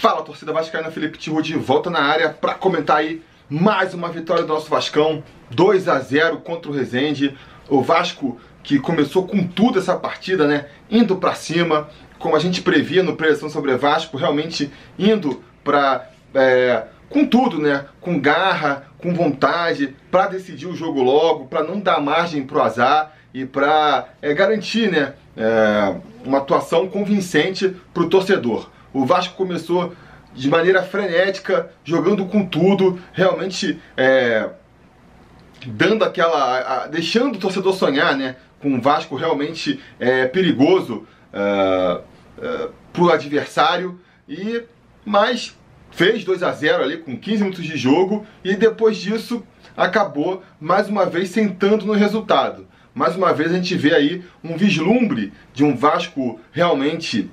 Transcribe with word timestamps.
Fala 0.00 0.22
torcida 0.22 0.52
vascaína, 0.52 0.92
Felipe 0.92 1.18
Tiru 1.18 1.42
de 1.42 1.54
volta 1.54 1.90
na 1.90 1.98
área 1.98 2.30
para 2.30 2.54
comentar 2.54 2.98
aí 2.98 3.20
mais 3.50 3.94
uma 3.94 4.08
vitória 4.08 4.44
do 4.44 4.48
nosso 4.54 4.70
Vascão, 4.70 5.24
2 5.50 5.88
a 5.88 5.98
0 5.98 6.36
contra 6.36 6.70
o 6.70 6.74
Resende. 6.74 7.36
O 7.68 7.82
Vasco 7.82 8.40
que 8.62 8.78
começou 8.78 9.26
com 9.26 9.44
tudo 9.44 9.80
essa 9.80 9.96
partida, 9.96 10.46
né? 10.46 10.66
Indo 10.88 11.16
para 11.16 11.34
cima, 11.34 11.88
como 12.16 12.36
a 12.36 12.38
gente 12.38 12.62
previa 12.62 13.02
no 13.02 13.16
Preleção 13.16 13.50
sobre 13.50 13.76
Vasco, 13.76 14.16
realmente 14.16 14.70
indo 14.96 15.42
para 15.64 16.08
é, 16.32 16.84
com 17.10 17.26
tudo, 17.26 17.58
né? 17.58 17.86
Com 18.00 18.20
garra, 18.20 18.86
com 18.98 19.12
vontade, 19.12 19.96
para 20.12 20.28
decidir 20.28 20.66
o 20.66 20.76
jogo 20.76 21.02
logo, 21.02 21.46
para 21.46 21.64
não 21.64 21.80
dar 21.80 22.00
margem 22.00 22.46
pro 22.46 22.62
azar 22.62 23.16
e 23.34 23.44
para 23.44 24.10
é, 24.22 24.32
garantir, 24.32 24.92
né? 24.92 25.14
É, 25.36 25.96
uma 26.24 26.38
atuação 26.38 26.86
convincente 26.86 27.74
para 27.92 28.04
o 28.04 28.08
torcedor. 28.08 28.77
O 28.98 29.06
Vasco 29.06 29.36
começou 29.36 29.94
de 30.34 30.48
maneira 30.48 30.82
frenética, 30.82 31.70
jogando 31.84 32.26
com 32.26 32.44
tudo, 32.44 32.98
realmente 33.12 33.80
é, 33.96 34.50
dando 35.64 36.04
aquela. 36.04 36.58
A, 36.58 36.86
deixando 36.88 37.36
o 37.36 37.38
torcedor 37.38 37.74
sonhar, 37.74 38.16
né? 38.16 38.34
Com 38.60 38.70
um 38.70 38.80
Vasco 38.80 39.14
realmente 39.14 39.78
é, 40.00 40.26
perigoso 40.26 41.06
é, 41.32 42.00
é, 42.42 42.68
para 42.92 43.02
o 43.02 43.10
adversário. 43.10 44.00
E, 44.28 44.64
mas 45.04 45.56
fez 45.92 46.24
2 46.24 46.42
a 46.42 46.50
0 46.50 46.82
ali 46.82 46.96
com 46.98 47.16
15 47.16 47.42
minutos 47.44 47.64
de 47.64 47.76
jogo 47.76 48.26
e 48.42 48.56
depois 48.56 48.96
disso 48.96 49.44
acabou 49.76 50.42
mais 50.60 50.88
uma 50.88 51.06
vez 51.06 51.28
sentando 51.28 51.86
no 51.86 51.92
resultado. 51.92 52.66
Mais 52.92 53.14
uma 53.14 53.32
vez 53.32 53.52
a 53.52 53.54
gente 53.54 53.76
vê 53.76 53.94
aí 53.94 54.24
um 54.42 54.56
vislumbre 54.56 55.32
de 55.54 55.62
um 55.62 55.76
Vasco 55.76 56.40
realmente 56.50 57.30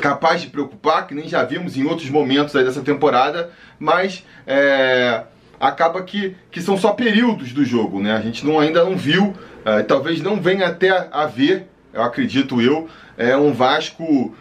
capaz 0.00 0.40
de 0.40 0.48
preocupar, 0.48 1.06
que 1.06 1.14
nem 1.14 1.28
já 1.28 1.44
vimos 1.44 1.76
em 1.76 1.84
outros 1.84 2.10
momentos 2.10 2.54
dessa 2.54 2.80
temporada, 2.80 3.50
mas 3.78 4.24
é, 4.46 5.24
acaba 5.58 6.02
que, 6.02 6.34
que 6.50 6.60
são 6.60 6.76
só 6.76 6.92
períodos 6.92 7.52
do 7.52 7.64
jogo, 7.64 8.00
né? 8.00 8.16
A 8.16 8.20
gente 8.20 8.44
não, 8.44 8.58
ainda 8.58 8.84
não 8.84 8.96
viu, 8.96 9.34
é, 9.64 9.82
talvez 9.82 10.20
não 10.20 10.40
venha 10.40 10.66
até 10.66 11.08
a 11.12 11.26
ver, 11.26 11.68
eu 11.92 12.02
acredito 12.02 12.60
eu, 12.60 12.88
é 13.16 13.36
um 13.36 13.52
Vasco 13.52 14.34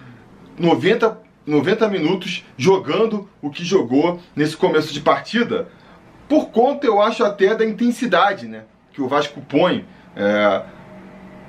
90, 0.57 1.17
90 1.45 1.87
minutos 1.89 2.45
jogando 2.57 3.29
o 3.41 3.49
que 3.49 3.63
jogou 3.63 4.19
nesse 4.35 4.55
começo 4.55 4.93
de 4.93 5.01
partida, 5.01 5.67
por 6.27 6.49
conta, 6.49 6.85
eu 6.85 7.01
acho, 7.01 7.23
até 7.23 7.55
da 7.55 7.65
intensidade 7.65 8.47
né, 8.47 8.63
que 8.93 9.01
o 9.01 9.07
Vasco 9.07 9.41
põe. 9.41 9.85
É, 10.15 10.61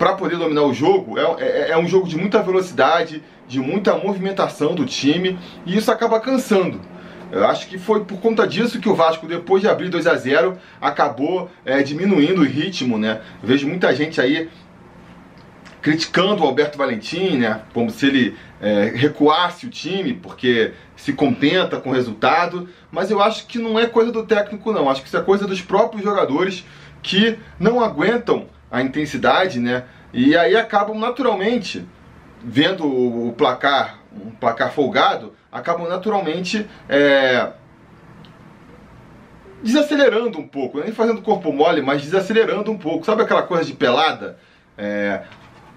para 0.01 0.15
poder 0.15 0.39
dominar 0.39 0.63
o 0.63 0.73
jogo, 0.73 1.19
é, 1.19 1.45
é, 1.45 1.71
é, 1.73 1.77
um 1.77 1.87
jogo 1.87 2.09
de 2.09 2.17
muita 2.17 2.43
velocidade, 2.43 3.23
de 3.51 3.59
muita 3.59 3.97
movimentação 3.97 4.77
do 4.77 4.87
time, 4.87 5.37
e 5.67 5.77
isso 5.77 5.91
acaba 5.91 6.21
cansando. 6.21 6.81
Eu 7.33 7.47
acho 7.47 7.67
que 7.67 7.79
foi 7.79 8.05
por 8.05 8.19
conta 8.21 8.47
disso 8.47 8.81
que 8.81 8.89
o 8.89 8.95
Vasco, 8.95 9.27
depois 9.27 9.61
de 9.61 9.69
abrir 9.69 9.89
2 9.89 10.07
a 10.07 10.15
0 10.15 10.57
acabou 10.81 11.51
é, 11.65 11.83
diminuindo 11.83 12.43
o 12.43 12.45
ritmo, 12.45 12.97
né? 12.97 13.21
Eu 13.43 13.49
vejo 13.49 13.67
muita 13.67 13.95
gente 13.95 14.21
aí 14.21 14.49
criticando 15.83 16.43
o 16.43 16.47
Alberto 16.47 16.79
Valentim, 16.79 17.39
né? 17.39 17.63
Como 17.75 17.91
se 17.91 18.07
ele 18.07 18.37
é, 18.61 18.93
recuasse 18.95 19.67
o 19.67 19.71
time, 19.71 20.15
porque 20.15 20.73
se 20.95 21.13
contenta 21.13 21.81
com 21.81 21.91
o 21.91 21.93
resultado. 21.93 22.69
Mas 22.91 23.11
eu 23.11 23.21
acho 23.21 23.47
que 23.47 23.59
não 23.59 23.79
é 23.79 23.87
coisa 23.87 24.13
do 24.13 24.25
técnico, 24.25 24.73
não. 24.73 24.89
Acho 24.89 25.03
que 25.03 25.09
isso 25.09 25.17
é 25.17 25.23
coisa 25.23 25.47
dos 25.47 25.61
próprios 25.61 26.05
jogadores 26.05 26.65
que 27.03 27.37
não 27.59 27.83
aguentam 27.83 28.47
a 28.71 28.81
intensidade, 28.81 29.59
né? 29.59 29.85
E 30.13 30.37
aí 30.37 30.57
acabam 30.57 30.99
naturalmente 30.99 31.85
vendo 32.43 32.87
o 32.87 33.33
placar, 33.33 33.99
um 34.13 34.31
placar 34.31 34.73
folgado, 34.73 35.35
acabam 35.51 35.89
naturalmente 35.89 36.67
é, 36.89 37.51
desacelerando 39.63 40.39
um 40.39 40.47
pouco, 40.47 40.81
nem 40.81 40.93
fazendo 40.93 41.23
corpo 41.23 41.53
mole, 41.53 41.83
mas 41.83 42.03
desacelerando 42.03 42.71
um 42.71 42.79
pouco. 42.79 43.05
Sabe 43.05 43.23
aquela 43.23 43.43
coisa 43.43 43.65
de 43.65 43.75
pelada? 43.75 44.39
É, 44.77 45.23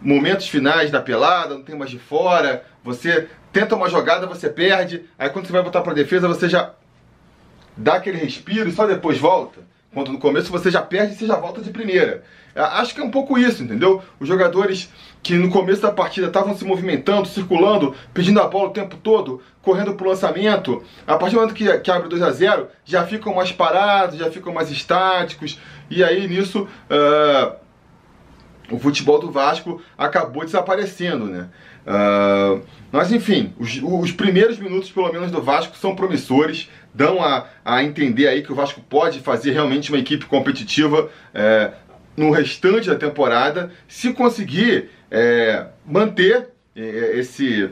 momentos 0.01 0.47
finais 0.47 0.91
da 0.91 1.01
pelada, 1.01 1.55
não 1.55 1.63
tem 1.63 1.75
mais 1.75 1.91
de 1.91 1.99
fora, 1.99 2.63
você 2.83 3.27
tenta 3.51 3.75
uma 3.75 3.89
jogada, 3.89 4.25
você 4.25 4.49
perde, 4.49 5.05
aí 5.17 5.29
quando 5.29 5.45
você 5.45 5.53
vai 5.53 5.61
voltar 5.61 5.81
para 5.81 5.93
defesa, 5.93 6.27
você 6.27 6.49
já 6.49 6.73
dá 7.75 7.95
aquele 7.95 8.17
respiro 8.17 8.69
e 8.69 8.71
só 8.71 8.85
depois 8.85 9.17
volta. 9.17 9.61
Quando 9.93 10.11
no 10.11 10.17
começo 10.17 10.51
você 10.51 10.71
já 10.71 10.81
perde 10.81 11.15
você 11.15 11.27
já 11.27 11.35
volta 11.35 11.61
de 11.61 11.69
primeira. 11.69 12.23
Acho 12.55 12.95
que 12.95 13.01
é 13.01 13.03
um 13.03 13.11
pouco 13.11 13.37
isso, 13.37 13.63
entendeu? 13.63 14.01
Os 14.19 14.27
jogadores 14.27 14.89
que 15.23 15.35
no 15.35 15.49
começo 15.49 15.81
da 15.81 15.91
partida 15.91 16.27
estavam 16.27 16.55
se 16.55 16.65
movimentando, 16.65 17.25
circulando, 17.27 17.95
pedindo 18.13 18.41
a 18.41 18.47
bola 18.47 18.69
o 18.69 18.73
tempo 18.73 18.97
todo, 18.97 19.41
correndo 19.61 19.93
pro 19.93 20.09
lançamento, 20.09 20.83
a 21.07 21.15
partir 21.15 21.35
do 21.35 21.41
momento 21.41 21.55
que, 21.55 21.79
que 21.79 21.89
abre 21.89 22.09
2 22.09 22.21
a 22.21 22.29
0 22.29 22.67
já 22.83 23.05
ficam 23.05 23.33
mais 23.33 23.49
parados, 23.49 24.19
já 24.19 24.29
ficam 24.29 24.53
mais 24.53 24.69
estáticos, 24.69 25.57
e 25.89 26.03
aí 26.03 26.27
nisso 26.27 26.67
uh, 26.89 27.55
o 28.69 28.77
futebol 28.77 29.17
do 29.17 29.31
Vasco 29.31 29.81
acabou 29.97 30.43
desaparecendo, 30.43 31.25
né? 31.25 31.49
Uh, 31.85 32.61
mas 32.91 33.11
enfim, 33.11 33.53
os, 33.57 33.79
os, 33.81 34.11
primeiros 34.11 34.57
minutos, 34.57 34.89
pelo 34.89 35.11
menos, 35.11 35.31
do 35.31 35.41
Vasco 35.41 35.75
são 35.77 35.95
promissores, 35.95 36.69
dão 36.93 37.21
a, 37.21 37.45
a 37.63 37.83
entender 37.83 38.27
aí 38.27 38.41
que 38.41 38.51
o 38.51 38.55
Vasco 38.55 38.81
pode 38.81 39.19
fazer 39.19 39.51
realmente 39.51 39.89
uma 39.89 39.99
equipe 39.99 40.25
competitiva 40.25 41.09
é, 41.33 41.71
no 42.15 42.31
restante 42.31 42.89
da 42.89 42.95
temporada, 42.95 43.71
se 43.87 44.13
conseguir 44.13 44.89
é, 45.09 45.67
manter 45.85 46.49
é, 46.75 47.17
esse, 47.17 47.69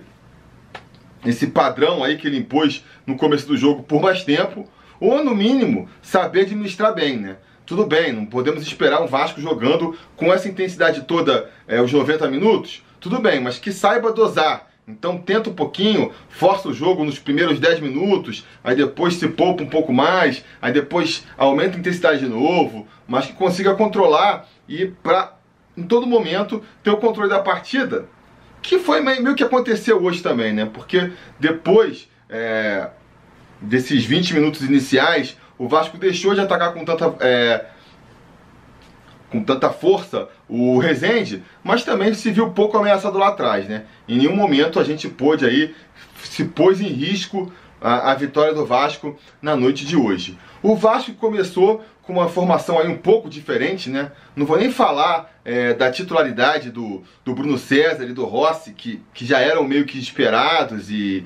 esse 1.25 1.47
padrão 1.47 2.03
aí 2.03 2.18
que 2.18 2.28
ele 2.28 2.38
impôs 2.38 2.84
no 3.06 3.16
começo 3.16 3.47
do 3.47 3.57
jogo 3.57 3.84
por 3.84 4.01
mais 4.01 4.24
tempo, 4.24 4.68
ou 5.00 5.24
no 5.24 5.35
mínimo 5.35 5.90
saber 6.01 6.41
administrar 6.41 6.94
bem, 6.94 7.18
né? 7.18 7.38
Tudo 7.66 7.85
bem, 7.85 8.12
não 8.12 8.25
podemos 8.25 8.63
esperar 8.63 9.01
um 9.01 9.07
Vasco 9.07 9.40
jogando 9.40 9.97
com 10.16 10.34
essa 10.34 10.50
intensidade 10.50 11.03
toda 11.03 11.50
é, 11.68 11.81
os 11.81 11.91
90 11.91 12.28
minutos. 12.30 12.84
Tudo 13.00 13.19
bem, 13.19 13.40
mas 13.40 13.57
que 13.57 13.72
saiba 13.72 14.12
dosar. 14.12 14.70
Então 14.91 15.18
tenta 15.18 15.50
um 15.50 15.53
pouquinho, 15.53 16.12
força 16.29 16.68
o 16.68 16.74
jogo 16.74 17.03
nos 17.03 17.18
primeiros 17.18 17.59
10 17.59 17.79
minutos, 17.79 18.46
aí 18.63 18.75
depois 18.75 19.16
se 19.16 19.28
poupa 19.28 19.63
um 19.63 19.69
pouco 19.69 19.94
mais, 19.94 20.44
aí 20.62 20.72
depois 20.72 21.25
aumenta 21.38 21.78
a 21.78 21.79
intensidade 21.79 22.19
de 22.19 22.28
novo, 22.28 22.88
mas 23.07 23.25
que 23.25 23.34
consiga 23.34 23.74
controlar 23.74 24.47
e 24.68 24.85
para 24.85 25.34
em 25.78 25.84
todo 25.84 26.06
momento 26.06 26.62
ter 26.84 26.90
o 26.90 26.97
controle 26.97 27.30
da 27.30 27.40
partida, 27.40 28.06
que 28.62 28.78
foi 28.78 29.01
meio 29.01 29.35
que 29.35 29.44
aconteceu 29.44 30.03
hoje 30.03 30.22
também, 30.22 30.53
né? 30.53 30.69
Porque 30.72 31.12
depois 31.40 32.09
é, 32.30 32.90
desses 33.62 34.03
20 34.03 34.34
minutos 34.34 34.62
iniciais, 34.62 35.38
o 35.57 35.68
Vasco 35.68 35.97
deixou 35.97 36.34
de 36.34 36.41
atacar 36.41 36.74
com 36.74 36.84
tanta, 36.84 37.16
é, 37.19 37.66
com 39.31 39.42
tanta 39.44 39.69
força 39.69 40.28
o 40.47 40.78
Rezende, 40.78 41.42
mas 41.64 41.84
também 41.84 42.14
se 42.14 42.30
viu 42.31 42.52
pouco 42.52 42.78
ameaçado 42.78 43.18
lá 43.18 43.30
atrás, 43.30 43.68
né? 43.68 43.86
Em 44.08 44.18
nenhum 44.18 44.36
momento 44.36 44.80
a 44.80 44.84
gente 44.84 45.08
pôde 45.08 45.46
aí, 45.46 45.74
se 46.22 46.44
pôs 46.44 46.81
em 46.81 46.88
risco 46.88 47.52
a, 47.80 48.12
a 48.12 48.16
vitória 48.16 48.53
do 48.53 48.66
Vasco 48.66 49.18
na 49.42 49.56
noite 49.56 49.86
de 49.86 49.96
hoje. 49.96 50.38
O 50.62 50.75
Vasco 50.75 51.14
começou 51.14 51.84
com 52.03 52.14
uma 52.14 52.28
formação 52.28 52.78
aí 52.78 52.88
um 52.88 52.97
pouco 52.97 53.30
diferente, 53.30 53.90
né? 53.90 54.12
Não 54.36 54.46
vou 54.46 54.58
nem 54.58 54.69
falar 54.69 55.31
é, 55.46 55.74
da 55.74 55.90
titularidade 55.90 56.69
do, 56.69 57.02
do 57.24 57.34
Bruno 57.34 57.58
César 57.58 58.03
e 58.03 58.13
do 58.13 58.25
Rossi, 58.25 58.74
que, 58.74 59.02
que 59.13 59.25
já 59.25 59.40
eram 59.40 59.63
meio 59.63 59.86
que 59.86 59.98
esperados 59.98 60.92
e 60.92 61.24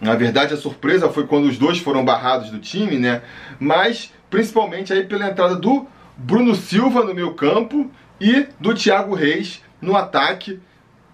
na 0.00 0.14
verdade, 0.14 0.54
a 0.54 0.56
surpresa 0.56 1.10
foi 1.10 1.26
quando 1.26 1.44
os 1.44 1.58
dois 1.58 1.78
foram 1.78 2.02
barrados 2.02 2.48
do 2.48 2.58
time, 2.58 2.98
né? 2.98 3.20
Mas 3.58 4.10
principalmente 4.30 4.92
aí 4.92 5.04
pela 5.04 5.28
entrada 5.28 5.56
do 5.56 5.86
Bruno 6.22 6.54
Silva 6.54 7.02
no 7.02 7.14
meio 7.14 7.32
campo 7.32 7.90
e 8.20 8.46
do 8.60 8.74
Thiago 8.74 9.14
Reis 9.14 9.62
no 9.80 9.96
ataque. 9.96 10.60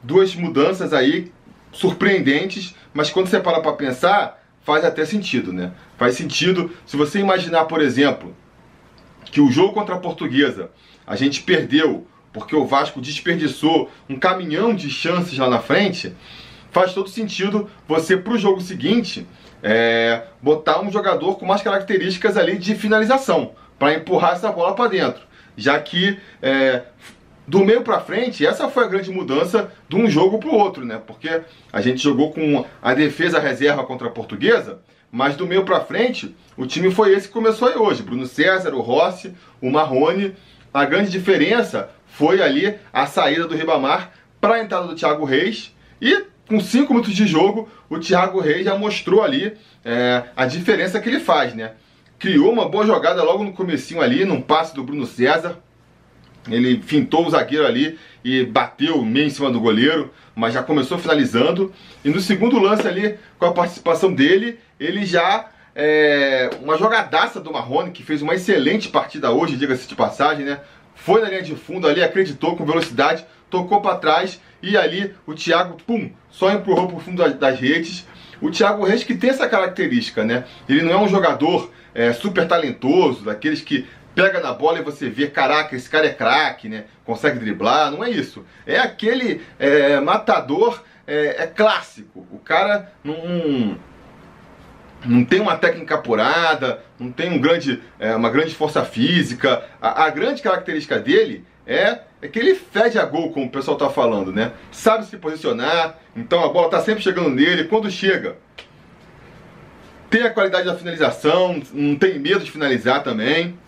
Duas 0.03 0.35
mudanças 0.35 0.93
aí 0.93 1.33
surpreendentes, 1.73 2.75
mas 2.93 3.11
quando 3.11 3.29
você 3.29 3.39
para 3.39 3.61
para 3.61 3.73
pensar, 3.73 4.43
faz 4.63 4.85
até 4.85 5.05
sentido, 5.05 5.53
né? 5.53 5.73
Faz 5.97 6.17
sentido 6.17 6.71
se 6.85 6.97
você 6.97 7.21
imaginar, 7.21 7.67
por 7.67 7.81
exemplo, 7.81 8.35
que 9.27 9.41
o 9.41 9.51
jogo 9.51 9.75
contra 9.75 9.95
a 9.95 9.99
Portuguesa 9.99 10.71
a 11.07 11.15
gente 11.15 11.43
perdeu 11.43 12.07
porque 12.33 12.57
o 12.57 12.67
Vasco 12.67 13.01
desperdiçou 13.01 13.91
um 14.09 14.19
caminhão 14.19 14.75
de 14.75 14.91
chances 14.91 15.39
lá 15.39 15.49
na 15.49 15.61
frente 15.61 16.15
faz 16.77 16.93
todo 16.93 17.09
sentido 17.09 17.71
você, 17.89 18.19
para 18.19 18.35
o 18.35 18.39
jogo 18.39 18.61
seguinte, 18.61 19.27
é, 19.63 20.25
botar 20.43 20.83
um 20.83 20.93
jogador 20.93 21.39
com 21.39 21.47
mais 21.47 21.63
características 21.63 22.37
ali 22.37 22.59
de 22.59 22.75
finalização, 22.75 23.53
para 23.79 23.95
empurrar 23.95 24.33
essa 24.33 24.51
bola 24.51 24.75
para 24.75 24.91
dentro. 24.91 25.23
Já 25.57 25.79
que 25.79 26.19
é, 26.43 26.83
do 27.47 27.65
meio 27.65 27.83
para 27.83 28.01
frente, 28.01 28.45
essa 28.45 28.69
foi 28.69 28.85
a 28.85 28.89
grande 28.89 29.11
mudança 29.11 29.71
de 29.89 29.97
um 29.97 30.09
jogo 30.09 30.39
para 30.39 30.49
o 30.49 30.55
outro, 30.55 30.85
né? 30.85 31.01
Porque 31.07 31.41
a 31.73 31.81
gente 31.81 32.03
jogou 32.03 32.33
com 32.33 32.65
a 32.83 32.95
defesa 32.95 33.39
reserva 33.39 33.85
contra 33.85 34.09
a 34.09 34.11
portuguesa, 34.11 34.81
mas 35.11 35.37
do 35.37 35.47
meio 35.47 35.65
para 35.65 35.81
frente, 35.81 36.35
o 36.57 36.67
time 36.67 36.91
foi 36.91 37.15
esse 37.15 37.29
que 37.29 37.35
começou 37.35 37.69
aí 37.69 37.77
hoje. 37.77 38.03
Bruno 38.03 38.27
César, 38.27 38.75
o 38.75 38.81
Rossi, 38.81 39.35
o 39.61 39.71
Marrone. 39.71 40.35
A 40.75 40.85
grande 40.85 41.11
diferença 41.11 41.89
foi 42.07 42.43
ali 42.43 42.75
a 42.93 43.07
saída 43.07 43.47
do 43.47 43.55
Ribamar 43.55 44.13
para 44.41 44.57
a 44.57 44.63
entrada 44.63 44.87
do 44.87 44.95
Thiago 44.95 45.25
Reis 45.25 45.75
e 46.01 46.27
com 46.49 46.61
5 46.61 46.93
minutos 46.93 47.15
de 47.15 47.27
jogo, 47.27 47.69
o 47.89 47.99
Thiago 47.99 48.41
Reis 48.41 48.65
já 48.65 48.77
mostrou 48.77 49.23
ali 49.23 49.57
é, 49.85 50.23
a 50.37 50.47
diferença 50.47 51.01
que 51.01 51.09
ele 51.09 51.21
faz, 51.21 51.55
né? 51.55 51.73
Criou 52.19 52.53
uma 52.53 52.69
boa 52.69 52.87
jogada 52.87 53.23
logo 53.23 53.45
no 53.45 53.53
comecinho 53.53 54.01
ali, 54.01 54.25
num 54.25 54.41
passe 54.41 54.75
do 54.75 54.83
Bruno 54.83 55.07
César. 55.07 55.59
Ele 56.49 56.81
fintou 56.81 57.27
o 57.27 57.31
zagueiro 57.31 57.67
ali 57.67 57.99
e 58.25 58.45
bateu 58.45 59.03
meio 59.03 59.27
em 59.27 59.31
cima 59.31 59.51
do 59.51 59.61
goleiro, 59.61 60.13
mas 60.35 60.55
já 60.55 60.63
começou 60.63 60.99
finalizando. 60.99 61.73
E 62.05 62.09
no 62.09 62.21
segundo 62.21 62.59
lance 62.59 62.87
ali, 62.87 63.19
com 63.39 63.47
a 63.47 63.53
participação 63.53 64.13
dele, 64.13 64.59
ele 64.79 65.05
já 65.05 65.51
é, 65.75 66.49
uma 66.63 66.79
jogadaça 66.79 67.39
do 67.39 67.53
Marrone, 67.53 67.91
que 67.91 68.03
fez 68.03 68.23
uma 68.23 68.35
excelente 68.35 68.89
partida 68.89 69.31
hoje, 69.31 69.57
diga-se 69.57 69.87
de 69.87 69.95
passagem, 69.95 70.47
né? 70.47 70.61
Foi 70.95 71.21
na 71.21 71.29
linha 71.29 71.43
de 71.43 71.55
fundo 71.55 71.87
ali, 71.87 72.03
acreditou 72.03 72.57
com 72.57 72.65
velocidade, 72.65 73.27
tocou 73.51 73.83
para 73.83 73.97
trás 73.97 74.41
e 74.63 74.77
ali 74.77 75.15
o 75.27 75.35
Thiago, 75.35 75.77
pum, 75.87 76.11
só 76.31 76.51
empurrou 76.51 76.89
pro 76.89 76.99
fundo 76.99 77.23
das 77.35 77.61
redes. 77.61 78.07
O 78.41 78.51
Thiago 78.51 78.85
Reis 78.85 79.05
que 79.05 79.15
tem 79.15 79.31
essa 79.31 79.49
característica, 79.49 80.25
né? 80.25 80.45
Ele 80.69 80.83
não 80.83 80.93
é 80.93 80.97
um 80.97 81.09
jogador 81.09 81.71
é, 81.97 82.13
super 82.13 82.47
talentoso, 82.47 83.25
daqueles 83.25 83.63
que 83.63 83.87
pega 84.15 84.39
na 84.39 84.53
bola 84.53 84.79
e 84.79 84.83
você 84.83 85.09
vê, 85.09 85.29
caraca, 85.29 85.75
esse 85.75 85.89
cara 85.89 86.07
é 86.07 86.13
craque, 86.13 86.69
né? 86.69 86.85
Consegue 87.05 87.39
driblar, 87.39 87.91
não 87.91 88.05
é 88.05 88.11
isso. 88.11 88.45
É 88.67 88.79
aquele 88.79 89.41
é, 89.59 89.99
matador, 89.99 90.83
é, 91.07 91.43
é, 91.43 91.47
clássico. 91.47 92.27
O 92.31 92.39
cara 92.39 92.93
não 93.03 93.79
não 95.05 95.25
tem 95.25 95.41
uma 95.41 95.57
técnica 95.57 95.95
apurada, 95.95 96.83
não 96.99 97.13
tem 97.13 97.31
um 97.31 97.39
grande, 97.39 97.81
é, 97.99 98.15
uma 98.15 98.29
grande 98.29 98.55
força 98.55 98.85
física. 98.85 99.65
A, 99.81 100.05
a, 100.05 100.11
grande 100.11 100.43
característica 100.43 100.99
dele 100.99 101.45
é, 101.67 102.01
é 102.21 102.29
que 102.29 102.39
ele 102.39 102.55
fede 102.55 102.99
a 102.99 103.05
gol, 103.05 103.31
como 103.31 103.47
o 103.47 103.51
pessoal 103.51 103.77
está 103.77 103.89
falando, 103.89 104.33
né? 104.33 104.53
Sabe 104.73 105.07
se 105.07 105.17
posicionar, 105.17 105.97
então 106.17 106.45
a 106.45 106.49
bola 106.49 106.67
está 106.67 106.81
sempre 106.81 107.03
chegando 107.03 107.31
nele. 107.31 107.65
Quando 107.65 107.91
chega, 107.91 108.37
tem 110.11 110.23
a 110.23 110.31
qualidade 110.31 110.67
da 110.67 110.77
finalização, 110.77 111.61
não 111.73 111.97
tem 111.97 112.19
medo 112.19 112.45
de 112.45 112.51
finalizar 112.51 113.03
também. 113.03 113.59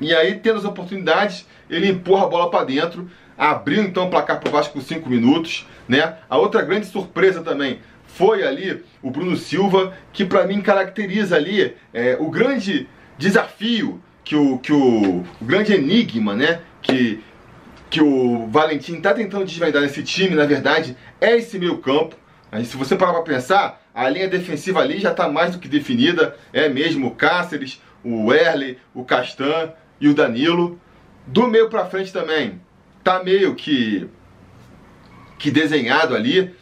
E 0.00 0.14
aí, 0.14 0.34
tendo 0.38 0.58
as 0.58 0.64
oportunidades, 0.64 1.46
ele 1.70 1.88
empurra 1.88 2.24
a 2.24 2.28
bola 2.28 2.50
para 2.50 2.64
dentro. 2.64 3.08
Abriu 3.38 3.82
então 3.82 4.06
o 4.06 4.10
placar 4.10 4.40
para 4.40 4.48
o 4.48 4.52
Vasco 4.52 4.74
com 4.74 4.80
5 4.80 5.08
minutos. 5.08 5.66
Né? 5.88 6.16
A 6.28 6.36
outra 6.36 6.62
grande 6.62 6.86
surpresa 6.86 7.42
também 7.42 7.78
foi 8.06 8.42
ali 8.42 8.84
o 9.00 9.10
Bruno 9.10 9.36
Silva, 9.36 9.96
que 10.12 10.24
para 10.24 10.46
mim 10.46 10.60
caracteriza 10.60 11.36
ali 11.36 11.74
é, 11.94 12.16
o 12.20 12.30
grande 12.30 12.88
desafio 13.16 14.02
que 14.24 14.36
o, 14.36 14.58
que 14.58 14.72
o, 14.72 15.24
o 15.40 15.44
grande 15.44 15.72
enigma, 15.72 16.34
né? 16.34 16.60
Que, 16.80 17.22
que 17.90 18.00
o 18.00 18.46
Valentim 18.48 18.96
está 18.96 19.12
tentando 19.12 19.44
desvendar 19.44 19.82
nesse 19.82 20.02
time, 20.02 20.34
na 20.34 20.46
verdade, 20.46 20.96
é 21.20 21.36
esse 21.36 21.58
meio 21.58 21.78
campo. 21.78 22.16
Aí, 22.50 22.64
se 22.64 22.76
você 22.76 22.96
parar 22.96 23.12
para 23.14 23.22
pensar, 23.22 23.81
a 23.94 24.08
linha 24.08 24.28
defensiva 24.28 24.80
ali 24.80 24.98
já 24.98 25.10
está 25.10 25.28
mais 25.28 25.52
do 25.52 25.58
que 25.58 25.68
definida. 25.68 26.36
É 26.52 26.68
mesmo 26.68 27.08
o 27.08 27.14
Cáceres, 27.14 27.80
o 28.02 28.32
Erle, 28.32 28.78
o 28.94 29.04
Castan 29.04 29.72
e 30.00 30.08
o 30.08 30.14
Danilo. 30.14 30.80
Do 31.26 31.46
meio 31.46 31.68
para 31.68 31.86
frente 31.86 32.12
também, 32.12 32.60
tá 33.04 33.22
meio 33.22 33.54
que 33.54 34.08
que 35.38 35.50
desenhado 35.50 36.14
ali. 36.14 36.54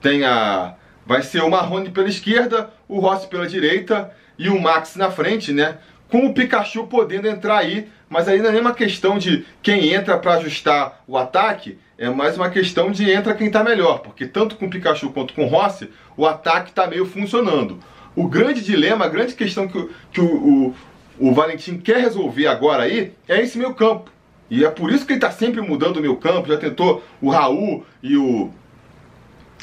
Tem 0.00 0.24
a 0.24 0.74
vai 1.04 1.22
ser 1.22 1.42
o 1.42 1.48
Marrone 1.48 1.90
pela 1.90 2.08
esquerda, 2.08 2.70
o 2.86 3.00
Rossi 3.00 3.26
pela 3.28 3.46
direita 3.46 4.12
e 4.38 4.50
o 4.50 4.60
Max 4.60 4.94
na 4.94 5.10
frente, 5.10 5.52
né? 5.52 5.78
Com 6.08 6.26
o 6.26 6.34
Pikachu 6.34 6.86
podendo 6.86 7.26
entrar 7.26 7.58
aí, 7.58 7.88
mas 8.08 8.28
aí 8.28 8.40
não 8.40 8.50
é 8.50 8.60
uma 8.60 8.74
questão 8.74 9.18
de 9.18 9.46
quem 9.62 9.92
entra 9.92 10.18
para 10.18 10.34
ajustar 10.34 11.02
o 11.06 11.16
ataque, 11.16 11.78
é 11.98 12.08
mais 12.08 12.36
uma 12.36 12.48
questão 12.48 12.92
de 12.92 13.10
entra 13.10 13.34
quem 13.34 13.48
está 13.48 13.64
melhor, 13.64 13.98
porque 13.98 14.24
tanto 14.24 14.54
com 14.54 14.70
Pikachu 14.70 15.10
quanto 15.10 15.34
com 15.34 15.46
Rossi, 15.46 15.90
o 16.16 16.24
ataque 16.24 16.70
está 16.70 16.86
meio 16.86 17.04
funcionando. 17.04 17.80
O 18.14 18.28
grande 18.28 18.62
dilema, 18.62 19.04
a 19.04 19.08
grande 19.08 19.34
questão 19.34 19.66
que, 19.66 19.76
o, 19.76 19.90
que 20.12 20.20
o, 20.20 20.24
o, 20.24 20.74
o 21.18 21.34
Valentim 21.34 21.76
quer 21.76 21.98
resolver 21.98 22.46
agora 22.46 22.84
aí 22.84 23.12
é 23.26 23.42
esse 23.42 23.58
meio 23.58 23.74
campo. 23.74 24.12
E 24.48 24.64
é 24.64 24.70
por 24.70 24.92
isso 24.92 25.04
que 25.04 25.12
ele 25.12 25.18
está 25.18 25.32
sempre 25.32 25.60
mudando 25.60 25.96
o 25.96 26.00
meio 26.00 26.16
campo, 26.16 26.48
já 26.48 26.56
tentou 26.56 27.04
o 27.20 27.30
Raul 27.30 27.84
e 28.00 28.16
o 28.16 28.50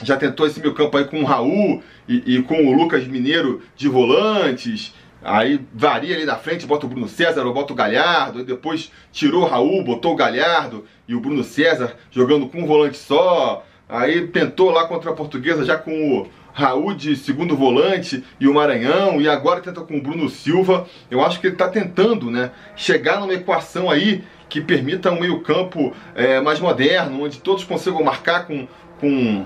já 0.03 0.17
tentou 0.17 0.45
esse 0.45 0.59
meio 0.59 0.73
campo 0.73 0.97
aí 0.97 1.05
com 1.05 1.21
o 1.21 1.25
Raul 1.25 1.81
e, 2.05 2.35
e, 2.35 2.41
com 2.41 2.65
o 2.65 2.73
Lucas 2.73 3.07
Mineiro 3.07 3.61
de 3.77 3.87
volantes. 3.87 4.93
Aí 5.25 5.59
varia 5.73 6.15
ali 6.15 6.23
na 6.23 6.35
frente, 6.35 6.67
bota 6.67 6.85
o 6.85 6.89
Bruno 6.89 7.07
César 7.07 7.43
ou 7.43 7.51
bota 7.51 7.73
o 7.73 7.75
Galhardo. 7.75 8.43
Depois 8.43 8.91
tirou 9.11 9.41
o 9.41 9.47
Raul, 9.47 9.83
botou 9.83 10.13
o 10.13 10.15
Galhardo 10.15 10.85
e 11.07 11.15
o 11.15 11.19
Bruno 11.19 11.43
César 11.43 11.95
jogando 12.11 12.47
com 12.47 12.61
um 12.61 12.67
volante 12.67 12.95
só. 12.95 13.65
Aí 13.89 14.27
tentou 14.27 14.69
lá 14.69 14.87
contra 14.87 15.09
a 15.09 15.15
Portuguesa 15.15 15.65
já 15.65 15.77
com 15.77 16.19
o 16.19 16.27
Raul 16.53 16.93
de 16.93 17.15
segundo 17.15 17.57
volante 17.57 18.23
e 18.39 18.47
o 18.47 18.53
Maranhão. 18.53 19.19
E 19.19 19.27
agora 19.27 19.61
tenta 19.61 19.81
com 19.81 19.97
o 19.97 20.01
Bruno 20.01 20.29
Silva. 20.29 20.85
Eu 21.09 21.25
acho 21.25 21.41
que 21.41 21.47
ele 21.47 21.55
está 21.55 21.69
tentando 21.69 22.29
né, 22.29 22.51
chegar 22.75 23.19
numa 23.19 23.33
equação 23.33 23.89
aí 23.89 24.23
que 24.47 24.61
permita 24.61 25.09
um 25.09 25.19
meio 25.19 25.41
campo 25.41 25.91
é, 26.13 26.39
mais 26.39 26.59
moderno, 26.59 27.23
onde 27.23 27.39
todos 27.39 27.63
consigam 27.63 28.03
marcar 28.03 28.45
com, 28.45 28.67
com 28.99 29.43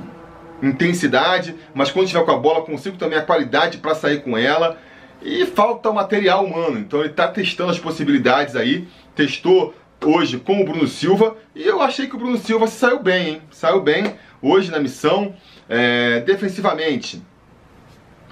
intensidade, 0.62 1.56
mas 1.74 1.90
quando 1.90 2.06
estiver 2.06 2.26
com 2.26 2.32
a 2.32 2.38
bola, 2.38 2.66
consigo 2.66 2.98
também 2.98 3.18
a 3.18 3.22
qualidade 3.22 3.78
para 3.78 3.96
sair 3.96 4.22
com 4.22 4.38
ela. 4.38 4.78
E 5.22 5.46
falta 5.46 5.92
material 5.92 6.46
humano, 6.46 6.80
então 6.80 7.00
ele 7.02 7.10
está 7.10 7.28
testando 7.28 7.72
as 7.72 7.80
possibilidades 7.80 8.56
aí. 8.56 8.88
Testou 9.16 9.74
hoje 10.06 10.40
com 10.40 10.62
o 10.62 10.66
Bruno 10.66 10.88
Silva 10.88 11.36
e 11.54 11.64
eu 11.64 11.82
achei 11.82 12.08
que 12.08 12.16
o 12.16 12.20
Bruno 12.20 12.38
Silva 12.38 12.68
saiu 12.68 13.00
bem, 13.00 13.28
hein? 13.28 13.42
Saiu 13.52 13.82
bem 13.82 14.16
hoje 14.42 14.72
na 14.72 14.80
missão, 14.80 15.36
é, 15.68 16.22
defensivamente. 16.22 17.22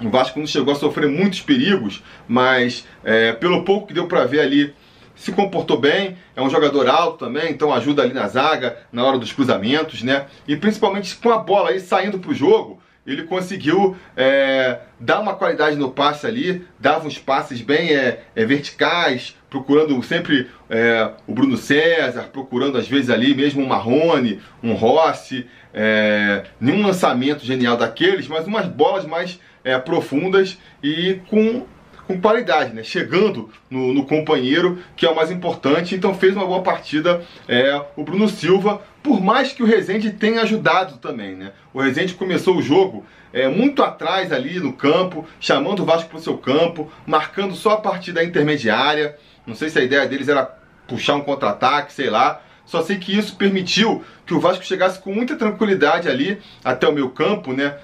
O 0.02 0.10
Vasco 0.10 0.40
não 0.40 0.48
chegou 0.48 0.74
a 0.74 0.78
sofrer 0.78 1.10
muitos 1.10 1.42
perigos, 1.42 2.04
mas 2.28 2.86
é, 3.04 3.34
pelo 3.34 3.64
pouco 3.66 3.88
que 3.88 3.94
deu 3.94 4.08
para 4.08 4.26
ver 4.26 4.40
ali 4.42 4.74
se 5.16 5.32
comportou 5.32 5.80
bem, 5.80 6.16
é 6.36 6.42
um 6.42 6.50
jogador 6.50 6.88
alto 6.88 7.26
também, 7.26 7.52
então 7.52 7.74
ajuda 7.74 8.04
ali 8.04 8.14
na 8.14 8.28
zaga, 8.28 8.78
na 8.92 9.04
hora 9.04 9.18
dos 9.18 9.34
cruzamentos, 9.34 10.04
né? 10.04 10.28
E 10.48 10.56
principalmente 10.56 11.16
com 11.16 11.32
a 11.32 11.40
bola 11.40 11.72
aí 11.72 11.80
saindo 11.80 12.20
para 12.20 12.30
o 12.30 12.36
jogo, 12.36 12.80
ele 13.08 13.24
conseguiu 13.24 13.96
é, 14.16 14.80
dar 15.00 15.22
uma 15.22 15.34
qualidade 15.34 15.78
no 15.78 15.90
passe 15.92 16.28
ali, 16.28 16.68
dava 16.78 17.08
uns 17.08 17.18
passes 17.18 17.62
bem 17.62 17.96
é, 17.96 18.26
é, 18.36 18.46
verticais, 18.46 19.36
procurando 19.50 20.04
sempre 20.04 20.50
é, 20.70 21.10
o 21.26 21.34
Bruno 21.34 21.56
César, 21.56 22.30
procurando 22.34 22.78
às 22.78 22.88
vezes 22.88 23.10
ali 23.10 23.34
mesmo 23.34 23.64
um 23.64 23.68
Marrone, 23.68 24.42
um 24.62 24.74
Rossi, 24.74 25.48
é, 25.74 26.44
nenhum 26.60 26.86
lançamento 26.86 27.46
genial 27.46 27.78
daqueles, 27.78 28.28
mas 28.28 28.46
umas 28.46 28.66
bolas 28.66 29.06
mais 29.06 29.40
é, 29.64 29.80
profundas 29.80 30.58
e 30.84 31.22
com 31.30 31.66
com 32.08 32.20
qualidade, 32.20 32.74
né? 32.74 32.84
chegando 32.84 33.50
no, 33.70 33.94
no, 33.94 34.06
companheiro, 34.06 34.80
que 34.96 35.06
é 35.06 35.10
o 35.10 35.16
mais 35.16 35.30
importante. 35.30 35.94
Então 35.94 36.16
fez 36.16 36.34
uma 36.36 36.46
boa 36.46 36.64
partida 36.64 37.22
é, 37.48 37.80
o 37.96 38.04
Bruno 38.04 38.30
Silva, 38.30 38.82
por 39.04 39.20
mais 39.20 39.52
que 39.52 39.62
o 39.62 39.66
Rezende 39.66 40.12
tenha 40.12 40.42
ajudado 40.42 40.98
também. 40.98 41.36
Né? 41.36 41.52
O 41.74 41.82
Rezende 41.82 42.14
começou 42.14 42.56
o 42.56 42.62
jogo 42.62 43.06
é, 43.34 43.48
muito 43.50 43.84
atrás 43.84 44.32
ali 44.32 44.60
no 44.60 44.72
campo, 44.72 45.28
chamando 45.40 45.82
o 45.82 45.86
Vasco 45.86 46.10
para 46.10 46.18
o 46.18 46.22
seu 46.22 46.38
campo, 46.38 46.92
marcando 47.06 47.54
só 47.54 47.72
a 47.72 47.82
partida 47.82 48.24
intermediária. 48.24 49.18
Não 49.46 49.54
sei 49.54 49.70
se 49.70 49.78
a 49.78 49.84
ideia 49.84 50.08
deles 50.08 50.30
era 50.30 50.46
puxar 50.88 51.16
um 51.16 51.22
contra-ataque, 51.22 51.92
sei 51.92 52.10
lá. 52.10 52.42
Só 52.66 52.82
sei 52.82 52.98
que 52.98 53.18
isso 53.18 53.36
permitiu 53.36 54.04
que 54.26 54.34
o 54.34 54.40
Vasco 54.40 54.64
chegasse 54.64 55.00
com 55.00 55.14
muita 55.14 55.36
tranquilidade 55.36 56.10
ali 56.10 56.40
até 56.64 56.88
o 56.88 56.92
meio 56.92 57.10
campo, 57.10 57.54
né? 57.54 57.78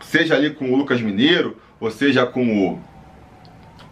Seja 0.00 0.34
ali 0.34 0.50
com 0.50 0.70
o 0.70 0.76
Lucas 0.76 1.00
Mineiro, 1.00 1.56
ou 1.80 1.90
seja 1.90 2.26
com 2.26 2.42
o 2.44 2.80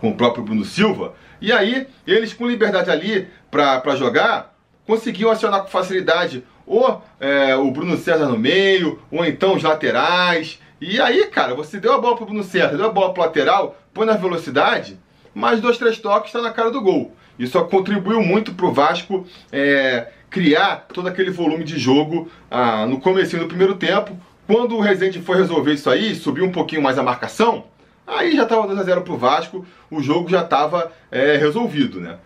com 0.00 0.10
o 0.10 0.14
próprio 0.14 0.44
Bruno 0.44 0.64
Silva. 0.64 1.14
E 1.40 1.52
aí, 1.52 1.86
eles 2.06 2.32
com 2.32 2.46
liberdade 2.46 2.90
ali 2.90 3.28
para 3.50 3.96
jogar, 3.96 4.54
conseguiam 4.86 5.30
acionar 5.30 5.62
com 5.62 5.68
facilidade 5.68 6.44
ou 6.66 7.02
é, 7.20 7.54
o 7.56 7.70
Bruno 7.70 7.96
César 7.96 8.26
no 8.26 8.38
meio, 8.38 9.00
ou 9.10 9.24
então 9.24 9.54
os 9.54 9.62
laterais. 9.62 10.60
E 10.80 11.00
aí, 11.00 11.26
cara, 11.26 11.54
você 11.54 11.78
deu 11.78 11.92
a 11.92 11.98
bola 11.98 12.16
pro 12.16 12.26
Bruno 12.26 12.42
César, 12.42 12.76
deu 12.76 12.86
a 12.86 12.92
bola 12.92 13.12
pro 13.12 13.22
lateral, 13.22 13.78
põe 13.94 14.06
na 14.06 14.14
velocidade, 14.14 14.98
mais 15.34 15.60
dois, 15.60 15.78
três 15.78 15.98
toques, 15.98 16.28
está 16.28 16.42
na 16.42 16.52
cara 16.52 16.70
do 16.70 16.80
gol. 16.80 17.14
Isso 17.38 17.62
contribuiu 17.66 18.22
muito 18.22 18.54
pro 18.54 18.72
Vasco 18.72 19.26
é, 19.52 20.08
criar 20.30 20.86
todo 20.92 21.06
aquele 21.08 21.30
volume 21.30 21.64
de 21.64 21.78
jogo 21.78 22.30
ah, 22.50 22.86
no 22.86 22.98
começo 23.00 23.36
do 23.36 23.46
primeiro 23.46 23.74
tempo. 23.76 24.18
Quando 24.46 24.76
o 24.76 24.80
Rezende 24.80 25.20
foi 25.20 25.36
resolver 25.36 25.72
isso 25.72 25.90
aí, 25.90 26.14
subiu 26.14 26.44
um 26.44 26.52
pouquinho 26.52 26.82
mais 26.82 26.98
a 26.98 27.02
marcação, 27.02 27.64
Aí 28.06 28.36
já 28.36 28.44
estava 28.44 28.68
2x0 28.68 29.02
para 29.02 29.12
o 29.12 29.18
Vasco, 29.18 29.66
o 29.90 30.00
jogo 30.00 30.28
já 30.28 30.42
estava 30.42 30.92
é, 31.10 31.36
resolvido, 31.36 32.00
né? 32.00 32.18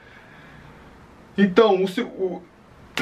Então, 1.39 1.83
o, 1.83 1.87
o, 2.23 2.43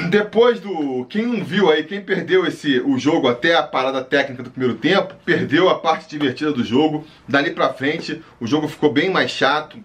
depois 0.09 0.61
do. 0.61 1.05
Quem 1.07 1.27
não 1.27 1.45
viu 1.45 1.71
aí, 1.71 1.83
quem 1.83 2.01
perdeu 2.01 2.47
esse, 2.47 2.81
o 2.81 2.97
jogo 2.99 3.27
até 3.27 3.57
a 3.57 3.63
parada 3.63 4.03
técnica 4.03 4.43
do 4.43 4.51
primeiro 4.51 4.77
tempo, 4.77 5.15
perdeu 5.25 5.69
a 5.69 5.79
parte 5.79 6.09
divertida 6.09 6.53
do 6.53 6.63
jogo. 6.63 7.05
Dali 7.27 7.51
pra 7.51 7.73
frente, 7.73 8.23
o 8.39 8.47
jogo 8.47 8.69
ficou 8.69 8.93
bem 8.93 9.11
mais 9.11 9.31
chato. 9.31 9.79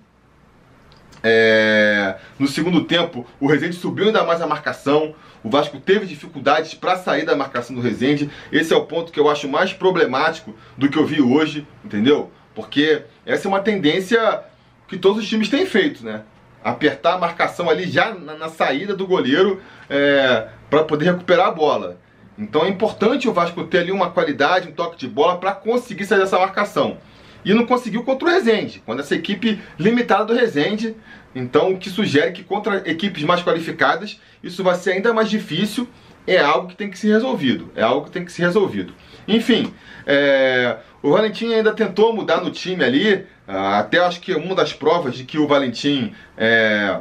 É, 1.25 2.17
no 2.37 2.47
segundo 2.47 2.83
tempo, 2.83 3.25
o 3.39 3.47
Rezende 3.47 3.75
subiu 3.75 4.07
ainda 4.07 4.23
mais 4.23 4.41
a 4.41 4.47
marcação. 4.47 5.15
O 5.41 5.49
Vasco 5.49 5.79
teve 5.79 6.05
dificuldades 6.05 6.73
para 6.73 6.97
sair 6.97 7.25
da 7.25 7.35
marcação 7.35 7.75
do 7.75 7.81
Rezende. 7.81 8.29
Esse 8.51 8.73
é 8.73 8.77
o 8.77 8.85
ponto 8.85 9.11
que 9.11 9.19
eu 9.19 9.29
acho 9.29 9.47
mais 9.47 9.73
problemático 9.73 10.53
do 10.77 10.89
que 10.89 10.97
eu 10.97 11.05
vi 11.05 11.21
hoje, 11.21 11.65
entendeu? 11.83 12.31
Porque 12.55 13.03
essa 13.25 13.47
é 13.47 13.49
uma 13.49 13.59
tendência 13.59 14.43
que 14.87 14.97
todos 14.97 15.23
os 15.23 15.29
times 15.29 15.49
têm 15.49 15.65
feito, 15.65 16.05
né? 16.05 16.21
Apertar 16.63 17.13
a 17.13 17.17
marcação 17.17 17.69
ali 17.69 17.89
já 17.89 18.13
na, 18.13 18.35
na 18.35 18.49
saída 18.49 18.95
do 18.95 19.07
goleiro 19.07 19.61
é, 19.89 20.47
para 20.69 20.83
poder 20.83 21.05
recuperar 21.05 21.47
a 21.47 21.51
bola. 21.51 21.99
Então 22.37 22.65
é 22.65 22.69
importante 22.69 23.27
o 23.27 23.33
Vasco 23.33 23.63
ter 23.65 23.79
ali 23.79 23.91
uma 23.91 24.11
qualidade, 24.11 24.67
um 24.67 24.71
toque 24.71 24.97
de 24.97 25.07
bola 25.07 25.37
para 25.37 25.51
conseguir 25.51 26.05
sair 26.05 26.19
dessa 26.19 26.39
marcação. 26.39 26.97
E 27.45 27.53
não 27.53 27.65
conseguiu 27.65 28.03
contra 28.03 28.27
o 28.27 28.31
Rezende, 28.31 28.81
quando 28.85 29.01
essa 29.01 29.15
equipe 29.15 29.61
limitada 29.77 30.25
do 30.25 30.33
Rezende. 30.33 30.95
Então, 31.35 31.71
o 31.71 31.77
que 31.77 31.89
sugere 31.89 32.31
que 32.31 32.43
contra 32.43 32.89
equipes 32.89 33.23
mais 33.23 33.41
qualificadas, 33.41 34.19
isso 34.41 34.63
vai 34.63 34.75
ser 34.75 34.91
ainda 34.91 35.13
mais 35.13 35.29
difícil. 35.29 35.87
É 36.25 36.39
algo 36.39 36.69
que 36.69 36.75
tem 36.75 36.89
que 36.89 36.97
ser 36.97 37.11
resolvido. 37.11 37.69
É 37.75 37.81
algo 37.81 38.05
que 38.05 38.11
tem 38.11 38.23
que 38.23 38.31
ser 38.31 38.43
resolvido. 38.43 38.93
Enfim, 39.27 39.73
é, 40.05 40.77
o 41.03 41.11
Valentim 41.11 41.53
ainda 41.53 41.73
tentou 41.73 42.13
mudar 42.13 42.41
no 42.41 42.49
time 42.49 42.83
ali. 42.83 43.25
Até 43.45 43.99
acho 43.99 44.21
que 44.21 44.33
uma 44.33 44.55
das 44.55 44.71
provas 44.71 45.15
de 45.15 45.25
que 45.25 45.37
o 45.37 45.45
Valentim 45.45 46.13
é, 46.37 46.97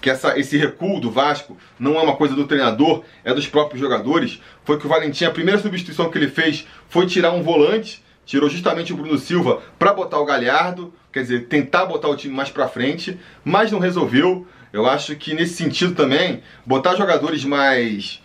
que 0.00 0.08
essa, 0.08 0.38
esse 0.38 0.56
recuo 0.56 1.00
do 1.00 1.10
Vasco 1.10 1.58
não 1.78 1.96
é 1.96 2.02
uma 2.02 2.16
coisa 2.16 2.34
do 2.34 2.46
treinador, 2.46 3.04
é 3.22 3.34
dos 3.34 3.46
próprios 3.46 3.80
jogadores, 3.80 4.40
foi 4.64 4.78
que 4.78 4.86
o 4.86 4.88
Valentim, 4.88 5.24
a 5.24 5.30
primeira 5.30 5.60
substituição 5.60 6.10
que 6.10 6.16
ele 6.16 6.28
fez 6.28 6.66
foi 6.88 7.06
tirar 7.06 7.32
um 7.32 7.42
volante, 7.42 8.02
tirou 8.24 8.48
justamente 8.48 8.92
o 8.92 8.96
Bruno 8.96 9.18
Silva 9.18 9.60
para 9.78 9.92
botar 9.92 10.18
o 10.18 10.24
Galhardo, 10.24 10.94
quer 11.12 11.22
dizer, 11.22 11.46
tentar 11.46 11.86
botar 11.86 12.08
o 12.08 12.16
time 12.16 12.34
mais 12.34 12.48
para 12.48 12.68
frente, 12.68 13.18
mas 13.44 13.70
não 13.70 13.78
resolveu. 13.78 14.46
Eu 14.72 14.86
acho 14.86 15.16
que 15.16 15.34
nesse 15.34 15.54
sentido 15.54 15.94
também, 15.94 16.42
botar 16.64 16.94
jogadores 16.94 17.44
mais 17.44 18.22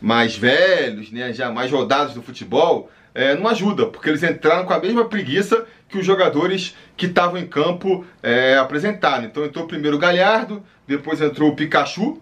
mais 0.00 0.36
velhos, 0.36 1.10
né, 1.10 1.32
já 1.32 1.50
mais 1.50 1.70
rodados 1.70 2.14
do 2.14 2.22
futebol, 2.22 2.90
é, 3.14 3.36
não 3.36 3.48
ajuda, 3.48 3.86
porque 3.86 4.08
eles 4.08 4.22
entraram 4.22 4.64
com 4.64 4.72
a 4.72 4.80
mesma 4.80 5.04
preguiça 5.04 5.64
que 5.88 5.96
os 5.96 6.04
jogadores 6.04 6.76
que 6.96 7.06
estavam 7.06 7.38
em 7.38 7.46
campo 7.46 8.04
é, 8.22 8.58
apresentaram. 8.58 9.24
Então 9.24 9.44
entrou 9.44 9.66
primeiro 9.66 9.96
o 9.96 10.00
Galhardo, 10.00 10.62
depois 10.86 11.20
entrou 11.20 11.50
o 11.50 11.56
Pikachu 11.56 12.20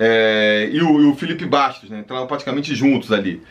é, 0.00 0.70
e, 0.72 0.82
o, 0.82 1.00
e, 1.00 1.04
o, 1.04 1.14
Felipe 1.14 1.44
Bastos, 1.44 1.90
né? 1.90 2.00
entraram 2.00 2.26
praticamente 2.26 2.74
juntos 2.74 3.12
ali. 3.12 3.42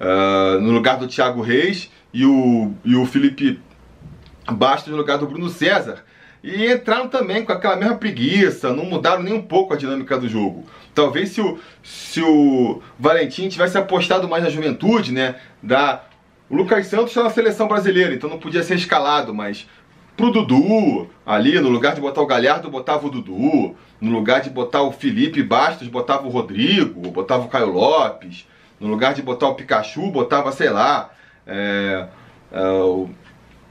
Uh, 0.00 0.58
no 0.62 0.70
lugar 0.70 0.96
do 0.96 1.06
Thiago 1.06 1.42
Reis 1.42 1.90
e 2.14 2.24
o, 2.24 2.72
e 2.82 2.96
o 2.96 3.04
Felipe 3.04 3.60
Bastos 4.50 4.90
no 4.90 4.96
lugar 4.96 5.18
do 5.18 5.26
Bruno 5.26 5.50
César. 5.50 6.04
E 6.42 6.72
entraram 6.72 7.08
também 7.08 7.44
com 7.44 7.52
aquela 7.52 7.76
mesma 7.76 7.96
preguiça, 7.96 8.72
não 8.72 8.86
mudaram 8.86 9.22
nem 9.22 9.34
um 9.34 9.42
pouco 9.42 9.74
a 9.74 9.76
dinâmica 9.76 10.16
do 10.16 10.26
jogo. 10.26 10.64
Talvez 10.94 11.30
se 11.30 11.40
o, 11.40 11.58
se 11.82 12.22
o 12.22 12.82
Valentim 12.98 13.48
tivesse 13.48 13.78
apostado 13.78 14.28
mais 14.28 14.42
na 14.42 14.50
juventude, 14.50 15.12
né? 15.12 15.36
Da, 15.62 16.02
o 16.48 16.56
Lucas 16.56 16.86
Santos 16.86 17.08
está 17.08 17.22
na 17.22 17.30
seleção 17.30 17.68
brasileira, 17.68 18.14
então 18.14 18.28
não 18.28 18.38
podia 18.38 18.62
ser 18.62 18.74
escalado, 18.74 19.32
mas 19.32 19.66
pro 20.16 20.30
Dudu, 20.30 21.08
ali, 21.24 21.58
no 21.60 21.68
lugar 21.68 21.94
de 21.94 22.00
botar 22.00 22.20
o 22.20 22.26
Galhardo, 22.26 22.70
botava 22.70 23.06
o 23.06 23.10
Dudu. 23.10 23.76
No 24.00 24.10
lugar 24.10 24.40
de 24.40 24.50
botar 24.50 24.82
o 24.82 24.92
Felipe 24.92 25.42
Bastos, 25.42 25.88
botava 25.88 26.26
o 26.26 26.30
Rodrigo, 26.30 27.10
botava 27.10 27.44
o 27.44 27.48
Caio 27.48 27.70
Lopes. 27.70 28.46
No 28.78 28.88
lugar 28.88 29.14
de 29.14 29.22
botar 29.22 29.48
o 29.48 29.54
Pikachu, 29.54 30.10
botava, 30.10 30.52
sei 30.52 30.70
lá, 30.70 31.10
é, 31.46 32.06
é, 32.52 32.62
o, 32.62 33.10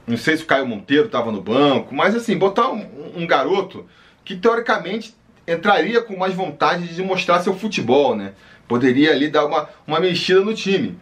não 0.06 0.16
sei 0.16 0.36
se 0.36 0.42
o 0.42 0.46
Caio 0.46 0.66
Monteiro 0.66 1.06
estava 1.06 1.30
no 1.32 1.40
banco, 1.40 1.94
mas 1.94 2.14
assim, 2.14 2.36
botar 2.36 2.70
um, 2.70 2.86
um, 3.16 3.26
garoto 3.26 3.86
que 4.24 4.36
teoricamente 4.36 5.14
entraria 5.52 6.00
com 6.00 6.16
mais 6.16 6.34
vontade 6.34 6.88
de 6.88 7.02
mostrar 7.02 7.40
seu 7.40 7.54
futebol, 7.54 8.14
né? 8.14 8.32
Poderia 8.68 9.10
ali 9.10 9.28
dar 9.28 9.46
uma, 9.46 9.68
uma 9.86 9.98
mexida 9.98 10.40
no 10.40 10.54
time. 10.54 10.96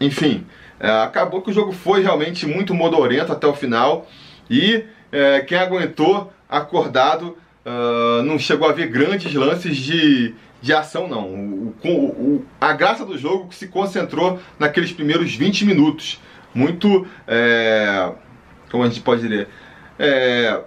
Enfim, 0.00 0.46
é, 0.80 0.90
acabou 1.02 1.42
que 1.42 1.50
o 1.50 1.52
jogo 1.52 1.72
foi 1.72 2.02
realmente 2.02 2.46
muito 2.46 2.72
modorento 2.74 3.32
até 3.32 3.46
o 3.46 3.54
final. 3.54 4.06
E 4.48 4.84
é, 5.12 5.40
quem 5.40 5.58
aguentou 5.58 6.32
acordado 6.48 7.36
uh, 7.64 8.22
não 8.22 8.38
chegou 8.38 8.68
a 8.68 8.72
ver 8.72 8.88
grandes 8.88 9.34
lances 9.34 9.76
de, 9.76 10.34
de 10.62 10.72
ação, 10.72 11.06
não. 11.06 11.26
O, 11.26 11.74
o, 11.84 11.88
o, 11.90 12.46
a 12.60 12.72
graça 12.72 13.04
do 13.04 13.18
jogo 13.18 13.52
se 13.52 13.68
concentrou 13.68 14.40
naqueles 14.58 14.92
primeiros 14.92 15.34
20 15.34 15.66
minutos. 15.66 16.20
Muito, 16.54 17.06
é, 17.26 18.10
como 18.70 18.82
a 18.82 18.88
gente 18.88 19.00
pode 19.02 19.20
dizer, 19.22 19.48
é, 19.98 20.60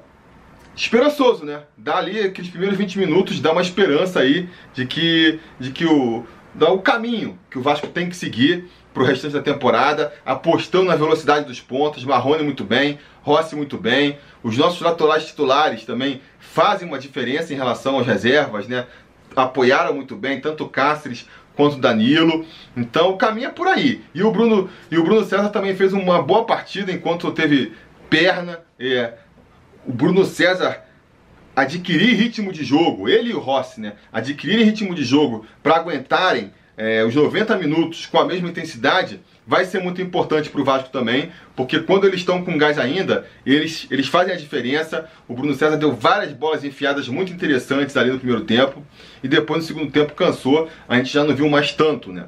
esperançoso, 0.75 1.45
né? 1.45 1.63
Dá 1.77 1.97
ali 1.97 2.19
aqueles 2.19 2.49
primeiros 2.49 2.77
20 2.77 2.97
minutos, 2.97 3.39
dá 3.39 3.51
uma 3.51 3.61
esperança 3.61 4.19
aí 4.19 4.49
de 4.73 4.85
que, 4.85 5.39
de 5.59 5.71
que 5.71 5.85
o, 5.85 6.25
dá 6.53 6.71
o 6.71 6.79
caminho 6.79 7.37
que 7.49 7.57
o 7.57 7.61
Vasco 7.61 7.87
tem 7.87 8.09
que 8.09 8.15
seguir 8.15 8.69
para 8.93 9.03
o 9.03 9.05
restante 9.05 9.33
da 9.33 9.41
temporada, 9.41 10.13
apostando 10.25 10.85
na 10.85 10.95
velocidade 10.95 11.45
dos 11.45 11.61
pontos, 11.61 12.03
Marrone 12.03 12.43
muito 12.43 12.63
bem, 12.63 12.99
Rossi 13.21 13.55
muito 13.55 13.77
bem, 13.77 14.17
os 14.43 14.57
nossos 14.57 14.81
laterais 14.81 15.25
titulares 15.25 15.85
também 15.85 16.21
fazem 16.39 16.87
uma 16.87 16.99
diferença 16.99 17.53
em 17.53 17.55
relação 17.55 17.99
às 17.99 18.05
reservas, 18.05 18.67
né? 18.67 18.85
Apoiaram 19.33 19.93
muito 19.93 20.15
bem, 20.15 20.41
tanto 20.41 20.67
Cáceres 20.67 21.25
quanto 21.55 21.77
Danilo. 21.77 22.45
Então 22.75 23.11
o 23.11 23.17
caminho 23.17 23.47
é 23.47 23.51
por 23.51 23.67
aí. 23.67 24.03
E 24.13 24.23
o 24.23 24.31
Bruno, 24.31 24.69
e 24.89 24.97
o 24.97 25.03
Bruno 25.03 25.23
César 25.23 25.49
também 25.49 25.75
fez 25.75 25.93
uma 25.93 26.21
boa 26.21 26.43
partida 26.43 26.91
enquanto 26.91 27.31
teve 27.31 27.71
perna. 28.09 28.59
É, 28.77 29.13
o 29.85 29.91
Bruno 29.91 30.25
César 30.25 30.83
adquirir 31.55 32.15
ritmo 32.15 32.51
de 32.51 32.63
jogo, 32.63 33.09
ele 33.09 33.31
e 33.31 33.33
o 33.33 33.39
Rossi, 33.39 33.81
né? 33.81 33.93
Adquirirem 34.11 34.65
ritmo 34.65 34.95
de 34.95 35.03
jogo 35.03 35.45
para 35.61 35.75
aguentarem 35.75 36.51
é, 36.77 37.03
os 37.03 37.13
90 37.13 37.57
minutos 37.57 38.05
com 38.05 38.17
a 38.17 38.25
mesma 38.25 38.49
intensidade 38.49 39.19
vai 39.45 39.65
ser 39.65 39.79
muito 39.79 40.01
importante 40.01 40.49
para 40.49 40.61
o 40.61 40.63
Vasco 40.63 40.89
também, 40.89 41.31
porque 41.55 41.79
quando 41.79 42.07
eles 42.07 42.21
estão 42.21 42.43
com 42.43 42.57
gás 42.57 42.79
ainda, 42.79 43.27
eles, 43.45 43.85
eles 43.91 44.07
fazem 44.07 44.33
a 44.33 44.37
diferença. 44.37 45.09
O 45.27 45.33
Bruno 45.33 45.53
César 45.53 45.77
deu 45.77 45.93
várias 45.93 46.31
bolas 46.31 46.63
enfiadas 46.63 47.07
muito 47.07 47.33
interessantes 47.33 47.97
ali 47.97 48.11
no 48.11 48.17
primeiro 48.17 48.45
tempo, 48.45 48.83
e 49.21 49.27
depois 49.27 49.61
no 49.61 49.67
segundo 49.67 49.91
tempo 49.91 50.13
cansou, 50.13 50.69
a 50.87 50.95
gente 50.95 51.11
já 51.11 51.23
não 51.23 51.35
viu 51.35 51.49
mais 51.49 51.73
tanto, 51.73 52.11
né? 52.11 52.25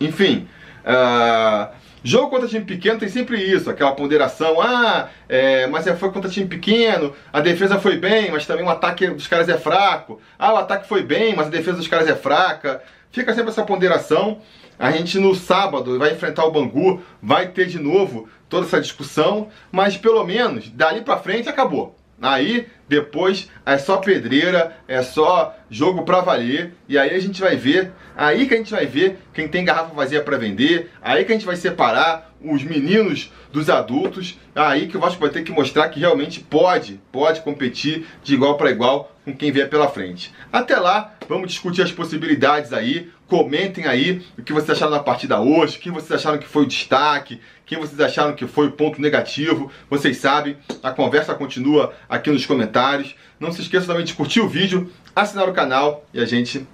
Enfim, 0.00 0.46
uh, 0.84 1.74
jogo 2.02 2.30
contra 2.30 2.48
time 2.48 2.64
pequeno 2.64 2.98
tem 2.98 3.08
sempre 3.08 3.42
isso, 3.42 3.68
aquela 3.70 3.92
ponderação, 3.92 4.60
ah, 4.60 5.08
é, 5.28 5.66
mas 5.66 5.86
é, 5.86 5.94
foi 5.94 6.10
contra 6.10 6.30
time 6.30 6.46
pequeno, 6.46 7.12
a 7.32 7.40
defesa 7.40 7.78
foi 7.78 7.96
bem, 7.96 8.30
mas 8.30 8.46
também 8.46 8.64
o 8.64 8.70
ataque 8.70 9.08
dos 9.08 9.26
caras 9.26 9.48
é 9.48 9.58
fraco, 9.58 10.20
ah, 10.38 10.54
o 10.54 10.56
ataque 10.56 10.88
foi 10.88 11.02
bem, 11.02 11.34
mas 11.34 11.48
a 11.48 11.50
defesa 11.50 11.76
dos 11.76 11.88
caras 11.88 12.08
é 12.08 12.14
fraca, 12.14 12.82
Fica 13.10 13.34
sempre 13.34 13.50
essa 13.50 13.64
ponderação. 13.64 14.40
A 14.78 14.90
gente 14.92 15.18
no 15.18 15.34
sábado 15.34 15.98
vai 15.98 16.12
enfrentar 16.12 16.44
o 16.44 16.52
Bangu, 16.52 17.02
vai 17.20 17.48
ter 17.48 17.66
de 17.66 17.78
novo 17.78 18.28
toda 18.48 18.66
essa 18.66 18.80
discussão, 18.80 19.48
mas 19.72 19.96
pelo 19.96 20.24
menos 20.24 20.68
dali 20.68 21.00
para 21.00 21.18
frente 21.18 21.48
acabou. 21.48 21.96
Aí 22.20 22.66
depois 22.88 23.50
é 23.66 23.76
só 23.76 23.98
pedreira, 23.98 24.76
é 24.86 25.02
só 25.02 25.56
jogo 25.70 26.02
para 26.02 26.20
valer 26.20 26.74
e 26.88 26.96
aí 26.96 27.14
a 27.14 27.18
gente 27.18 27.40
vai 27.40 27.56
ver, 27.56 27.92
aí 28.16 28.46
que 28.46 28.54
a 28.54 28.56
gente 28.56 28.70
vai 28.70 28.86
ver 28.86 29.18
quem 29.32 29.48
tem 29.48 29.64
garrafa 29.64 29.94
vazia 29.94 30.22
para 30.22 30.36
vender, 30.36 30.90
aí 31.02 31.24
que 31.24 31.32
a 31.32 31.34
gente 31.34 31.46
vai 31.46 31.56
separar 31.56 32.32
os 32.40 32.62
meninos 32.62 33.32
dos 33.52 33.68
adultos, 33.68 34.38
aí 34.54 34.86
que 34.86 34.96
o 34.96 35.00
Vasco 35.00 35.20
vai 35.20 35.30
ter 35.30 35.42
que 35.42 35.50
mostrar 35.50 35.88
que 35.88 36.00
realmente 36.00 36.40
pode, 36.40 37.00
pode 37.10 37.40
competir 37.40 38.06
de 38.22 38.34
igual 38.34 38.56
para 38.56 38.70
igual 38.70 39.12
com 39.24 39.34
quem 39.34 39.50
vier 39.50 39.68
pela 39.68 39.88
frente. 39.88 40.32
Até 40.52 40.76
lá, 40.76 41.14
vamos 41.28 41.48
discutir 41.48 41.82
as 41.82 41.92
possibilidades 41.92 42.72
aí, 42.72 43.10
comentem 43.26 43.86
aí 43.86 44.22
o 44.38 44.42
que 44.42 44.52
vocês 44.52 44.70
acharam 44.70 44.92
da 44.92 45.00
partida 45.00 45.40
hoje, 45.40 45.78
quem 45.78 45.92
vocês 45.92 46.12
acharam 46.12 46.38
que 46.38 46.46
foi 46.46 46.62
o 46.62 46.68
destaque, 46.68 47.40
quem 47.68 47.78
vocês 47.78 48.00
acharam 48.00 48.34
que 48.34 48.46
foi 48.46 48.68
o 48.68 48.72
ponto 48.72 48.98
negativo. 48.98 49.70
Vocês 49.90 50.16
sabem, 50.16 50.56
a 50.82 50.90
conversa 50.90 51.34
continua 51.34 51.92
aqui 52.08 52.30
nos 52.30 52.46
comentários. 52.46 53.14
Não 53.38 53.52
se 53.52 53.60
esqueça 53.60 53.86
também 53.86 54.04
de 54.04 54.14
curtir 54.14 54.40
o 54.40 54.48
vídeo, 54.48 54.92
assinar 55.14 55.48
o 55.48 55.52
canal 55.52 56.04
e 56.12 56.20
a 56.20 56.24
gente 56.24 56.66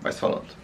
vai 0.00 0.12
se 0.12 0.18
falando. 0.18 0.57